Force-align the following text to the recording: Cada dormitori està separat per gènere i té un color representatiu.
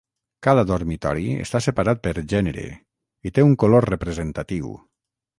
Cada 0.45 0.61
dormitori 0.69 1.25
està 1.43 1.59
separat 1.65 2.01
per 2.07 2.13
gènere 2.33 2.63
i 3.31 3.33
té 3.35 3.45
un 3.49 3.53
color 3.65 3.87
representatiu. 3.91 4.73